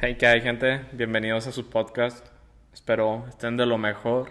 Hey, 0.00 0.14
¿qué 0.16 0.28
hay 0.28 0.40
gente? 0.40 0.82
Bienvenidos 0.92 1.48
a 1.48 1.52
su 1.52 1.68
podcast. 1.70 2.24
Espero 2.72 3.26
estén 3.28 3.56
de 3.56 3.66
lo 3.66 3.78
mejor. 3.78 4.30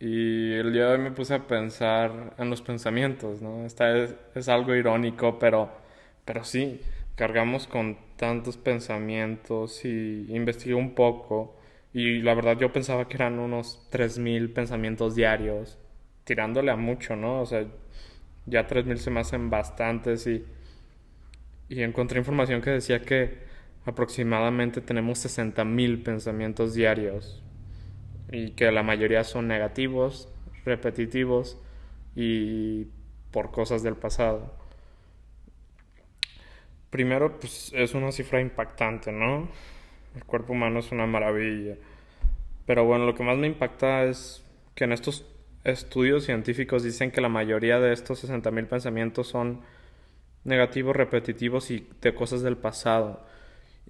Y 0.00 0.54
el 0.54 0.72
día 0.72 0.86
de 0.86 0.92
hoy 0.92 0.98
me 0.98 1.10
puse 1.10 1.34
a 1.34 1.46
pensar 1.46 2.34
en 2.38 2.48
los 2.48 2.62
pensamientos, 2.62 3.42
¿no? 3.42 3.66
Esta 3.66 3.94
es, 4.34 4.48
algo 4.48 4.74
irónico, 4.74 5.38
pero, 5.38 5.70
pero 6.24 6.42
sí, 6.42 6.80
cargamos 7.16 7.66
con 7.66 7.98
tantos 8.16 8.56
pensamientos 8.56 9.84
y 9.84 10.24
investigué 10.30 10.72
un 10.74 10.94
poco. 10.94 11.58
Y 11.92 12.22
la 12.22 12.32
verdad 12.32 12.56
yo 12.58 12.72
pensaba 12.72 13.08
que 13.08 13.16
eran 13.18 13.38
unos 13.38 13.86
3.000 13.92 14.54
pensamientos 14.54 15.14
diarios, 15.14 15.76
tirándole 16.24 16.70
a 16.70 16.76
mucho, 16.76 17.14
¿no? 17.14 17.42
O 17.42 17.46
sea, 17.46 17.66
ya 18.46 18.66
3.000 18.66 18.96
se 18.96 19.10
me 19.10 19.20
hacen 19.20 19.50
bastantes 19.50 20.26
y, 20.26 20.46
y 21.68 21.82
encontré 21.82 22.18
información 22.20 22.62
que 22.62 22.70
decía 22.70 23.02
que 23.02 23.57
aproximadamente 23.88 24.82
tenemos 24.82 25.24
60.000 25.24 26.02
pensamientos 26.02 26.74
diarios 26.74 27.42
y 28.30 28.50
que 28.50 28.70
la 28.70 28.82
mayoría 28.82 29.24
son 29.24 29.48
negativos, 29.48 30.28
repetitivos 30.66 31.58
y 32.14 32.88
por 33.30 33.50
cosas 33.50 33.82
del 33.82 33.96
pasado. 33.96 34.54
Primero, 36.90 37.38
pues 37.38 37.72
es 37.74 37.94
una 37.94 38.12
cifra 38.12 38.40
impactante, 38.40 39.10
¿no? 39.10 39.48
El 40.14 40.24
cuerpo 40.24 40.52
humano 40.52 40.80
es 40.80 40.92
una 40.92 41.06
maravilla. 41.06 41.76
Pero 42.66 42.84
bueno, 42.84 43.06
lo 43.06 43.14
que 43.14 43.22
más 43.22 43.38
me 43.38 43.46
impacta 43.46 44.04
es 44.04 44.44
que 44.74 44.84
en 44.84 44.92
estos 44.92 45.26
estudios 45.64 46.24
científicos 46.24 46.82
dicen 46.82 47.10
que 47.10 47.22
la 47.22 47.28
mayoría 47.30 47.80
de 47.80 47.92
estos 47.92 48.28
60.000 48.28 48.66
pensamientos 48.68 49.28
son 49.28 49.62
negativos, 50.44 50.94
repetitivos 50.94 51.70
y 51.70 51.88
de 52.02 52.14
cosas 52.14 52.42
del 52.42 52.58
pasado. 52.58 53.27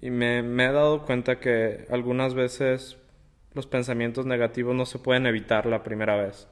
Y 0.01 0.11
me, 0.11 0.39
he 0.39 0.71
dado 0.71 1.05
cuenta 1.05 1.39
que 1.39 1.85
algunas 1.89 2.33
veces 2.33 2.97
los 3.53 3.67
pensamientos 3.67 4.25
negativos 4.25 4.75
no 4.75 4.85
se 4.85 4.99
pueden 4.99 5.25
evitar 5.25 5.65
la 5.65 5.83
primera 5.83 6.15
vez. 6.15 6.47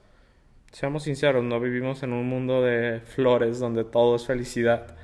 Seamos 0.71 1.03
sinceros, 1.03 1.43
no 1.43 1.59
vivimos 1.59 2.03
en 2.03 2.11
un 2.11 2.27
mundo 2.27 2.61
de 2.61 2.99
flores 2.99 3.59
donde 3.59 3.85
todo 3.85 4.17
es 4.17 4.25
felicidad. 4.25 4.97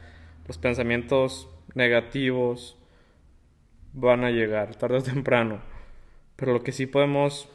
Los 0.48 0.58
pensamientos 0.58 1.48
negativos 1.74 2.78
van 3.94 4.26
a 4.26 4.32
llegar 4.32 4.76
tarde 4.76 4.98
o 4.98 5.04
temprano. 5.04 5.62
Pero 6.36 6.52
lo 6.52 6.64
que 6.64 6.74
sí 6.74 6.86
podemos 6.86 7.48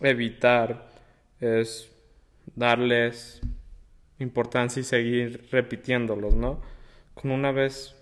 evitar 0.00 0.90
es 1.40 1.90
darles 2.54 3.40
importancia 4.18 4.80
y 4.80 4.84
seguir 4.84 5.48
repitiéndolos, 5.50 6.34
¿no? 6.34 6.60
Con 7.14 7.30
una 7.30 7.52
vez 7.52 7.96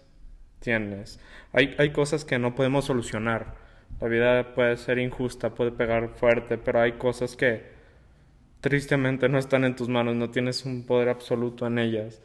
tienes. 0.60 1.20
Hay, 1.52 1.74
hay 1.78 1.90
cosas 1.90 2.24
que 2.24 2.38
no 2.38 2.54
podemos 2.54 2.86
solucionar. 2.86 3.54
La 4.00 4.08
vida 4.08 4.54
puede 4.54 4.76
ser 4.76 4.98
injusta, 4.98 5.54
puede 5.54 5.72
pegar 5.72 6.10
fuerte, 6.10 6.58
pero 6.58 6.80
hay 6.80 6.92
cosas 6.92 7.36
que 7.36 7.78
tristemente 8.60 9.28
no 9.28 9.38
están 9.38 9.64
en 9.64 9.76
tus 9.76 9.88
manos, 9.88 10.14
no 10.16 10.30
tienes 10.30 10.64
un 10.64 10.84
poder 10.86 11.08
absoluto 11.08 11.66
en 11.66 11.78
ellas. 11.78 12.22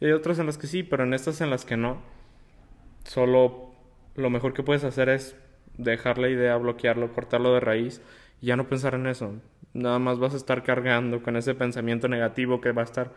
Y 0.00 0.06
hay 0.06 0.12
otras 0.12 0.38
en 0.38 0.46
las 0.46 0.58
que 0.58 0.66
sí, 0.66 0.82
pero 0.82 1.04
en 1.04 1.14
estas 1.14 1.40
en 1.40 1.50
las 1.50 1.64
que 1.64 1.76
no. 1.76 2.02
Solo 3.04 3.72
lo 4.14 4.30
mejor 4.30 4.52
que 4.52 4.62
puedes 4.62 4.84
hacer 4.84 5.08
es 5.08 5.36
dejar 5.78 6.18
la 6.18 6.28
idea, 6.28 6.56
bloquearlo, 6.56 7.12
cortarlo 7.12 7.54
de 7.54 7.60
raíz 7.60 8.02
y 8.40 8.46
ya 8.46 8.56
no 8.56 8.68
pensar 8.68 8.94
en 8.94 9.06
eso. 9.06 9.34
Nada 9.72 9.98
más 9.98 10.18
vas 10.18 10.34
a 10.34 10.38
estar 10.38 10.62
cargando 10.62 11.22
con 11.22 11.36
ese 11.36 11.54
pensamiento 11.54 12.08
negativo 12.08 12.60
que 12.60 12.72
va 12.72 12.82
a 12.82 12.86
estar 12.86 13.12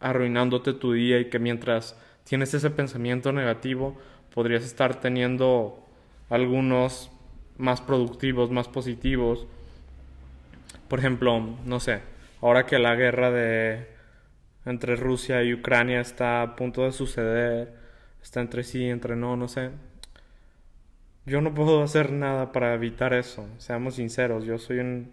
arruinándote 0.00 0.72
tu 0.72 0.92
día 0.92 1.20
y 1.20 1.30
que 1.30 1.38
mientras 1.38 1.98
tienes 2.30 2.54
ese 2.54 2.70
pensamiento 2.70 3.32
negativo 3.32 3.98
podrías 4.32 4.62
estar 4.62 5.00
teniendo 5.00 5.84
algunos 6.28 7.10
más 7.58 7.80
productivos, 7.80 8.52
más 8.52 8.68
positivos. 8.68 9.48
Por 10.86 11.00
ejemplo, 11.00 11.40
no 11.64 11.80
sé, 11.80 12.02
ahora 12.40 12.66
que 12.66 12.78
la 12.78 12.94
guerra 12.94 13.32
de 13.32 13.88
entre 14.64 14.94
Rusia 14.94 15.42
y 15.42 15.52
Ucrania 15.52 16.00
está 16.00 16.42
a 16.42 16.54
punto 16.54 16.84
de 16.84 16.92
suceder, 16.92 17.74
está 18.22 18.40
entre 18.40 18.62
sí, 18.62 18.84
entre 18.84 19.16
no, 19.16 19.36
no 19.36 19.48
sé. 19.48 19.70
Yo 21.26 21.40
no 21.40 21.52
puedo 21.52 21.82
hacer 21.82 22.12
nada 22.12 22.52
para 22.52 22.74
evitar 22.74 23.12
eso, 23.12 23.48
seamos 23.58 23.96
sinceros, 23.96 24.44
yo 24.44 24.56
soy 24.56 25.08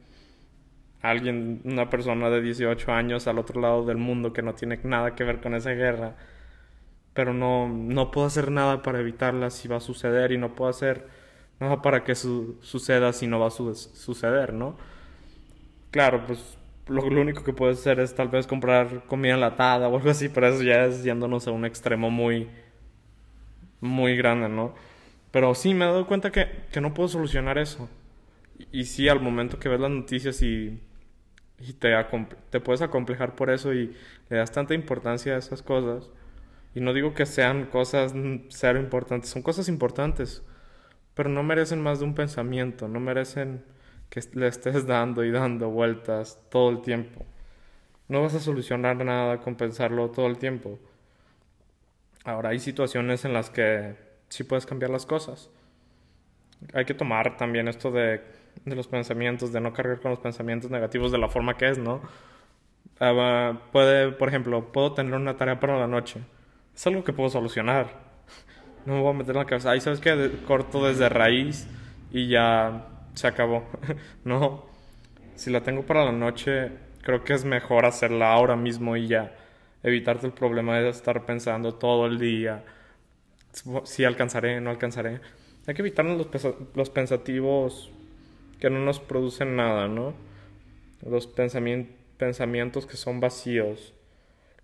alguien, 1.01 1.61
una 1.63 1.89
persona 1.89 2.29
de 2.29 2.43
18 2.43 2.91
años 2.91 3.25
al 3.25 3.39
otro 3.39 3.59
lado 3.59 3.87
del 3.87 3.97
mundo 3.97 4.33
que 4.33 4.43
no 4.43 4.53
tiene 4.53 4.79
nada 4.83 5.15
que 5.15 5.23
ver 5.23 5.41
con 5.41 5.55
esa 5.55 5.71
guerra, 5.71 6.13
pero 7.17 7.33
no, 7.33 7.67
no 7.67 8.11
puedo 8.11 8.27
hacer 8.27 8.51
nada 8.51 8.83
para 8.83 8.99
evitarla 8.99 9.49
si 9.49 9.67
va 9.67 9.77
a 9.77 9.79
suceder 9.79 10.31
y 10.31 10.37
no 10.37 10.53
puedo 10.53 10.69
hacer 10.69 11.07
nada 11.59 11.81
para 11.81 12.03
que 12.03 12.13
su 12.13 12.59
suceda 12.61 13.11
si 13.11 13.25
no 13.25 13.39
va 13.39 13.47
a 13.47 13.49
su 13.49 13.73
suceder, 13.73 14.53
¿no? 14.53 14.77
Claro, 15.89 16.27
pues 16.27 16.59
lo, 16.87 17.01
único 17.01 17.43
que 17.43 17.53
puedo 17.53 17.71
hacer 17.71 17.99
es 17.99 18.13
tal 18.13 18.27
vez 18.27 18.45
comprar 18.45 19.05
comida 19.07 19.33
enlatada 19.33 19.87
o 19.87 19.95
algo 19.97 20.11
así, 20.11 20.29
pero 20.29 20.47
eso 20.47 20.61
ya 20.61 20.85
es 20.85 21.03
yéndonos 21.03 21.47
a 21.47 21.51
un 21.51 21.65
extremo 21.65 22.11
muy, 22.11 22.49
muy 23.81 24.15
grande, 24.15 24.47
¿no? 24.47 24.75
Pero 25.31 25.55
sí 25.55 25.73
me 25.73 25.85
he 25.85 25.87
dado 25.87 26.05
cuenta 26.05 26.31
que, 26.31 26.67
que 26.71 26.81
no 26.81 26.93
puedo 26.93 27.09
solucionar 27.09 27.57
eso. 27.57 27.89
Y, 28.59 28.81
y 28.81 28.85
sí, 28.85 29.09
al 29.09 29.21
momento 29.21 29.57
que 29.57 29.69
ves 29.69 29.79
las 29.79 29.89
noticias 29.89 30.43
y, 30.43 30.79
y 31.59 31.73
te, 31.73 31.95
te 32.51 32.59
puedes 32.59 32.83
acomplejar 32.83 33.33
por 33.33 33.49
eso 33.49 33.73
y 33.73 33.95
le 34.29 34.37
das 34.37 34.51
tanta 34.51 34.75
importancia 34.75 35.33
a 35.33 35.39
esas 35.39 35.63
cosas. 35.63 36.11
Y 36.77 36.79
no 36.79 36.93
digo 36.93 37.15
que 37.15 37.25
sean 37.25 37.65
cosas 37.65 38.13
cero 38.49 38.79
importantes, 38.79 39.31
son 39.31 39.41
cosas 39.41 39.67
importantes, 39.67 40.43
pero 41.15 41.27
no 41.27 41.41
merecen 41.41 41.81
más 41.81 41.97
de 41.97 42.05
un 42.05 42.13
pensamiento, 42.13 42.87
no 42.87 42.99
merecen 42.99 43.63
que 44.11 44.21
le 44.33 44.47
estés 44.47 44.85
dando 44.85 45.23
y 45.23 45.31
dando 45.31 45.71
vueltas 45.71 46.39
todo 46.51 46.69
el 46.69 46.83
tiempo. 46.83 47.25
No 48.07 48.21
vas 48.21 48.35
a 48.35 48.39
solucionar 48.39 48.95
nada 48.97 49.39
con 49.39 49.55
pensarlo 49.55 50.11
todo 50.11 50.27
el 50.27 50.37
tiempo. 50.37 50.77
Ahora 52.23 52.49
hay 52.49 52.59
situaciones 52.59 53.25
en 53.25 53.33
las 53.33 53.49
que 53.49 53.95
sí 54.29 54.43
puedes 54.43 54.67
cambiar 54.67 54.91
las 54.91 55.07
cosas. 55.07 55.49
Hay 56.73 56.85
que 56.85 56.93
tomar 56.93 57.37
también 57.37 57.67
esto 57.67 57.89
de, 57.89 58.21
de 58.65 58.75
los 58.75 58.87
pensamientos, 58.87 59.51
de 59.51 59.61
no 59.61 59.73
cargar 59.73 59.99
con 59.99 60.11
los 60.11 60.19
pensamientos 60.19 60.69
negativos 60.69 61.11
de 61.11 61.17
la 61.17 61.27
forma 61.27 61.57
que 61.57 61.69
es, 61.69 61.79
¿no? 61.79 62.03
Uh, 63.01 63.57
puede, 63.71 64.11
por 64.11 64.29
ejemplo, 64.29 64.71
puedo 64.71 64.93
tener 64.93 65.15
una 65.15 65.37
tarea 65.37 65.59
para 65.59 65.79
la 65.79 65.87
noche. 65.87 66.21
Es 66.77 66.85
algo 66.85 67.03
que 67.03 67.11
puedo 67.11 67.31
solucionar. 67.31 67.87
No 68.85 68.93
me 68.93 69.01
voy 69.01 69.09
a 69.09 69.17
meter 69.17 69.31
en 69.31 69.39
la 69.39 69.45
cabeza. 69.45 69.71
Ahí 69.71 69.81
sabes 69.81 69.99
que 69.99 70.29
corto 70.45 70.85
desde 70.85 71.09
raíz 71.09 71.67
y 72.11 72.27
ya 72.27 72.87
se 73.15 73.25
acabó. 73.25 73.63
no. 74.23 74.63
Si 75.33 75.49
la 75.49 75.63
tengo 75.63 75.87
para 75.87 76.05
la 76.05 76.11
noche, 76.11 76.69
creo 77.01 77.23
que 77.23 77.33
es 77.33 77.45
mejor 77.45 77.87
hacerla 77.87 78.31
ahora 78.31 78.55
mismo 78.55 78.95
y 78.95 79.07
ya. 79.07 79.35
Evitarte 79.81 80.27
el 80.27 80.33
problema 80.33 80.77
de 80.77 80.89
estar 80.89 81.25
pensando 81.25 81.73
todo 81.73 82.05
el 82.05 82.19
día. 82.19 82.63
Si 83.85 84.05
alcanzaré, 84.05 84.61
no 84.61 84.69
alcanzaré. 84.69 85.19
Hay 85.65 85.73
que 85.73 85.81
evitarnos 85.81 86.27
los, 86.31 86.55
los 86.75 86.89
pensativos 86.91 87.89
que 88.59 88.69
no 88.69 88.77
nos 88.81 88.99
producen 88.99 89.55
nada, 89.55 89.87
¿no? 89.87 90.13
Los 91.01 91.25
pensami 91.25 91.89
pensamientos 92.19 92.85
que 92.85 92.97
son 92.97 93.19
vacíos. 93.19 93.95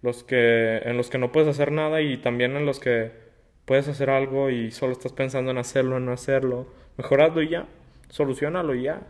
Los 0.03 0.23
que, 0.23 0.77
en 0.85 0.97
los 0.97 1.09
que 1.09 1.17
no 1.17 1.31
puedes 1.31 1.49
hacer 1.49 1.71
nada 1.71 2.01
y 2.01 2.17
también 2.17 2.55
en 2.55 2.67
los 2.67 2.79
que 2.79 3.11
puedes 3.65 3.87
hacer 3.87 4.11
algo 4.11 4.51
y 4.51 4.69
solo 4.69 4.93
estás 4.93 5.13
pensando 5.13 5.49
en 5.49 5.57
hacerlo, 5.57 5.97
en 5.97 6.05
no 6.05 6.11
hacerlo. 6.11 6.67
Mejorarlo 6.97 7.41
y 7.41 7.49
ya 7.49 7.67
solucionalo 8.13 8.75
ya. 8.75 9.01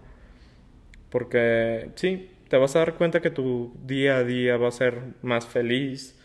Porque 1.09 1.91
sí, 1.95 2.31
te 2.49 2.57
vas 2.57 2.75
a 2.75 2.79
dar 2.79 2.95
cuenta 2.95 3.21
que 3.21 3.29
tu 3.29 3.73
día 3.85 4.17
a 4.17 4.23
día 4.23 4.57
va 4.57 4.69
a 4.69 4.71
ser 4.71 5.01
más 5.21 5.45
feliz, 5.45 6.19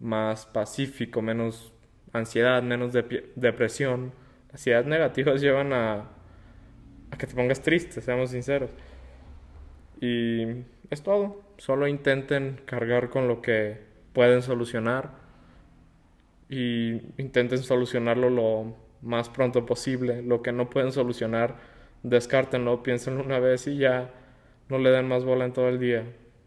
más 0.00 0.44
pacífico, 0.46 1.22
menos 1.22 1.72
ansiedad, 2.12 2.62
menos 2.62 2.92
de 2.92 3.30
depresión. 3.36 4.12
Las 4.50 4.66
ideas 4.66 4.86
negativas 4.86 5.40
llevan 5.42 5.72
a, 5.72 6.10
a 7.10 7.18
que 7.18 7.26
te 7.26 7.34
pongas 7.34 7.62
triste, 7.62 8.00
seamos 8.00 8.30
sinceros. 8.30 8.70
Y 10.00 10.46
es 10.90 11.02
todo. 11.02 11.42
Solo 11.58 11.86
intenten 11.86 12.60
cargar 12.64 13.10
con 13.10 13.28
lo 13.28 13.40
que 13.40 13.89
pueden 14.12 14.42
solucionar 14.42 15.10
y 16.48 17.00
intenten 17.16 17.58
solucionarlo 17.58 18.30
lo 18.30 18.76
más 19.02 19.28
pronto 19.28 19.66
posible. 19.66 20.22
Lo 20.22 20.42
que 20.42 20.52
no 20.52 20.68
pueden 20.70 20.92
solucionar, 20.92 21.56
descártenlo, 22.02 22.82
piénsenlo 22.82 23.22
una 23.22 23.38
vez 23.38 23.66
y 23.66 23.76
ya 23.76 24.10
no 24.68 24.78
le 24.78 24.90
den 24.90 25.08
más 25.08 25.24
bola 25.24 25.44
en 25.44 25.52
todo 25.52 25.68
el 25.68 25.78
día. 25.78 26.04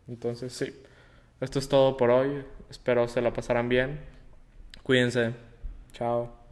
Entonces, 0.08 0.54
sí, 0.54 0.74
esto 1.42 1.60
es 1.60 1.70
todo 1.70 1.98
por 1.98 2.10
hoy. 2.10 2.44
Espero 2.70 3.08
se 3.08 3.22
la 3.22 3.34
pasarán 3.34 3.70
bien. 3.70 4.00
Cuídense. 4.84 5.34
Chao. 5.94 6.43